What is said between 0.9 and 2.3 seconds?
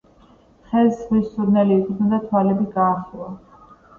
ზღვის სურნელი იგრძნო და